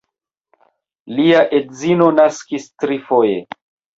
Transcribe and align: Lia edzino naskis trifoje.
Lia 1.19 1.43
edzino 1.59 2.09
naskis 2.21 2.65
trifoje. 2.85 3.39